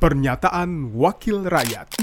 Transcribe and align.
Pernyataan 0.00 0.96
Wakil 0.96 1.44
Rakyat 1.44 2.00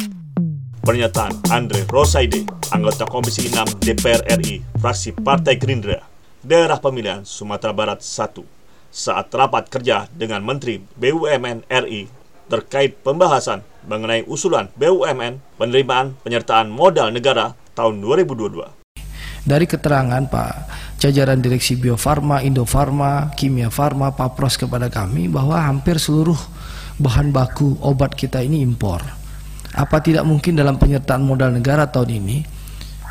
Pernyataan 0.86 1.34
Andre 1.50 1.82
Rosaide, 1.90 2.46
anggota 2.70 3.10
Komisi 3.10 3.50
6 3.50 3.82
DPR 3.82 4.22
RI, 4.38 4.62
fraksi 4.78 5.18
Partai 5.18 5.58
Gerindra, 5.58 6.06
daerah 6.46 6.78
pemilihan 6.78 7.26
Sumatera 7.26 7.74
Barat 7.74 8.06
1, 8.06 8.46
saat 8.94 9.34
rapat 9.34 9.74
kerja 9.74 10.06
dengan 10.14 10.46
Menteri 10.46 10.78
BUMN 10.78 11.66
RI 11.66 12.06
terkait 12.46 13.02
pembahasan 13.02 13.66
mengenai 13.90 14.30
usulan 14.30 14.70
BUMN 14.78 15.58
penerimaan 15.58 16.14
penyertaan 16.22 16.70
modal 16.70 17.10
negara 17.10 17.58
tahun 17.74 17.98
2022. 17.98 18.78
Dari 19.42 19.66
keterangan 19.66 20.22
Pak 20.30 20.54
jajaran 21.02 21.42
Direksi 21.42 21.74
Bio 21.74 21.98
Farma, 21.98 22.46
Indofarma, 22.46 23.34
Kimia 23.34 23.74
Farma, 23.74 24.14
Papros 24.14 24.54
kepada 24.54 24.86
kami 24.86 25.26
bahwa 25.26 25.58
hampir 25.66 25.98
seluruh 25.98 26.38
bahan 26.98 27.30
baku 27.34 27.78
obat 27.82 28.14
kita 28.18 28.42
ini 28.42 28.62
impor. 28.66 29.02
Apa 29.78 30.02
tidak 30.02 30.26
mungkin 30.26 30.58
dalam 30.58 30.82
penyertaan 30.82 31.22
modal 31.22 31.54
negara 31.54 31.86
tahun 31.86 32.18
ini 32.18 32.38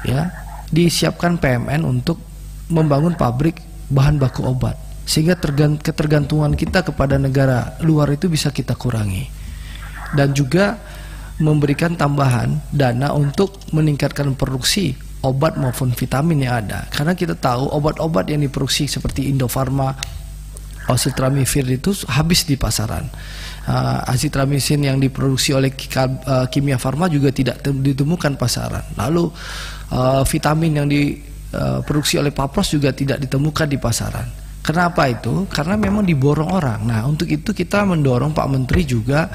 ya 0.03 0.31
disiapkan 0.71 1.39
PMN 1.39 1.87
untuk 1.87 2.19
membangun 2.71 3.15
pabrik 3.15 3.63
bahan 3.91 4.19
baku 4.19 4.43
obat 4.43 4.75
sehingga 5.07 5.39
ketergantungan 5.79 6.59
kita 6.59 6.83
kepada 6.83 7.15
negara 7.15 7.79
luar 7.87 8.11
itu 8.11 8.27
bisa 8.27 8.51
kita 8.51 8.75
kurangi 8.75 9.31
dan 10.19 10.35
juga 10.35 10.75
memberikan 11.39 11.95
tambahan 11.95 12.59
dana 12.75 13.15
untuk 13.15 13.55
meningkatkan 13.71 14.35
produksi 14.35 14.99
obat 15.23 15.55
maupun 15.55 15.95
vitamin 15.95 16.43
yang 16.43 16.67
ada 16.67 16.91
karena 16.91 17.15
kita 17.15 17.39
tahu 17.39 17.71
obat-obat 17.71 18.27
yang 18.27 18.43
diproduksi 18.43 18.91
seperti 18.91 19.31
Indofarma 19.31 19.95
Oseltamivir 20.87 21.67
itu 21.67 21.91
habis 22.07 22.47
di 22.47 22.55
pasaran. 22.55 23.11
Uh, 23.67 23.99
azitramisin 24.07 24.87
yang 24.87 25.03
diproduksi 25.03 25.51
oleh 25.51 25.75
uh, 25.75 26.47
kimia 26.47 26.79
farma 26.79 27.11
juga 27.11 27.35
tidak 27.35 27.59
ditemukan 27.67 28.39
pasaran. 28.39 28.87
Lalu 28.95 29.27
uh, 29.91 30.23
vitamin 30.23 30.73
yang 30.79 30.87
diproduksi 30.87 32.23
oleh 32.23 32.31
Papros 32.31 32.71
juga 32.71 32.95
tidak 32.95 33.19
ditemukan 33.27 33.67
di 33.67 33.79
pasaran. 33.83 34.29
Kenapa 34.63 35.11
itu? 35.11 35.47
Karena 35.51 35.79
memang 35.79 36.07
diborong 36.07 36.51
orang. 36.51 36.87
Nah, 36.87 37.07
untuk 37.07 37.31
itu 37.31 37.55
kita 37.55 37.87
mendorong 37.87 38.35
Pak 38.35 38.47
Menteri 38.51 38.83
juga 38.83 39.31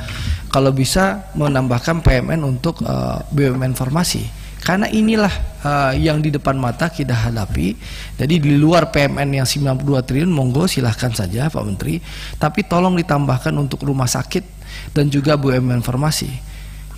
kalau 0.51 0.75
bisa 0.75 1.31
menambahkan 1.35 2.03
PMN 2.03 2.39
untuk 2.43 2.83
uh, 2.83 3.19
BUMN 3.31 3.75
farmasi 3.75 4.40
karena 4.61 4.85
inilah 4.85 5.33
uh, 5.65 5.93
yang 5.97 6.21
di 6.21 6.29
depan 6.29 6.53
mata 6.53 6.85
kita 6.93 7.17
hadapi. 7.17 7.73
Jadi 8.21 8.35
di 8.37 8.53
luar 8.61 8.93
PMN 8.93 9.41
yang 9.41 9.47
92 9.47 10.05
triliun 10.05 10.29
monggo 10.29 10.69
silahkan 10.69 11.09
saja 11.09 11.49
Pak 11.49 11.63
Menteri, 11.65 11.97
tapi 12.37 12.61
tolong 12.69 12.93
ditambahkan 12.93 13.53
untuk 13.57 13.81
rumah 13.81 14.05
sakit 14.05 14.45
dan 14.93 15.09
juga 15.09 15.33
BUMN 15.33 15.81
farmasi. 15.81 16.29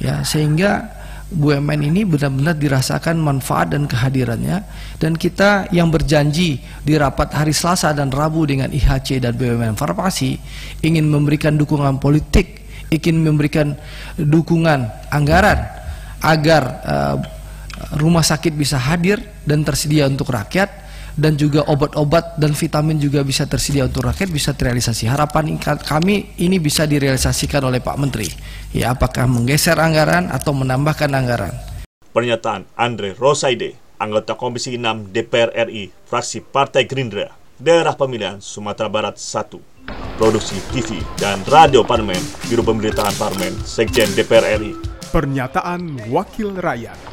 Ya, 0.03 0.27
sehingga 0.27 0.91
BUMN 1.31 1.87
ini 1.87 2.03
benar-benar 2.03 2.59
dirasakan 2.59 3.15
manfaat 3.17 3.71
dan 3.71 3.87
kehadirannya 3.87 4.59
dan 4.99 5.15
kita 5.15 5.71
yang 5.71 5.87
berjanji 5.87 6.59
di 6.83 6.93
rapat 6.99 7.31
hari 7.31 7.55
Selasa 7.55 7.95
dan 7.95 8.11
Rabu 8.11 8.43
dengan 8.43 8.69
IHC 8.69 9.23
dan 9.23 9.39
BUMN 9.39 9.79
farmasi 9.79 10.35
ingin 10.83 11.07
memberikan 11.07 11.55
dukungan 11.55 11.97
politik, 12.03 12.67
ingin 12.91 13.23
memberikan 13.23 13.71
dukungan 14.19 14.83
anggaran 15.15 15.63
agar 16.19 16.63
uh, 16.83 17.17
rumah 17.97 18.23
sakit 18.23 18.55
bisa 18.55 18.79
hadir 18.79 19.19
dan 19.43 19.67
tersedia 19.67 20.07
untuk 20.07 20.31
rakyat 20.31 20.83
dan 21.13 21.37
juga 21.37 21.61
obat-obat 21.69 22.41
dan 22.41 22.57
vitamin 22.57 22.97
juga 22.97 23.21
bisa 23.21 23.45
tersedia 23.45 23.85
untuk 23.85 24.05
rakyat 24.09 24.29
bisa 24.33 24.51
terrealisasi. 24.53 25.05
Harapan 25.05 25.57
kami 25.61 26.33
ini 26.41 26.57
bisa 26.57 26.89
direalisasikan 26.89 27.61
oleh 27.61 27.79
Pak 27.79 27.97
Menteri. 28.01 28.29
Ya, 28.73 28.93
apakah 28.93 29.29
menggeser 29.29 29.77
anggaran 29.77 30.33
atau 30.33 30.57
menambahkan 30.57 31.09
anggaran? 31.13 31.53
Pernyataan 32.13 32.69
Andre 32.77 33.17
Rosaide, 33.17 33.77
anggota 33.97 34.37
Komisi 34.37 34.77
6 34.77 35.13
DPR 35.13 35.53
RI, 35.69 35.89
fraksi 36.05 36.41
Partai 36.45 36.85
Gerindra, 36.85 37.33
daerah 37.57 37.97
pemilihan 37.97 38.41
Sumatera 38.41 38.89
Barat 38.89 39.17
1. 39.17 39.73
Produksi 40.13 40.55
TV 40.71 41.01
dan 41.17 41.41
Radio 41.49 41.81
Parlemen, 41.81 42.21
Biro 42.47 42.61
Pemberitaan 42.61 43.13
Parlemen, 43.17 43.53
Sekjen 43.65 44.07
DPR 44.13 44.61
RI. 44.61 44.73
Pernyataan 45.09 46.09
Wakil 46.09 46.57
Rakyat. 46.57 47.12